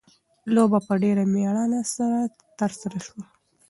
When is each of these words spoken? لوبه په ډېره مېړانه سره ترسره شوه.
لوبه 0.53 0.79
په 0.87 0.93
ډېره 1.03 1.23
مېړانه 1.33 1.81
سره 1.95 2.19
ترسره 2.59 2.99
شوه. 3.05 3.23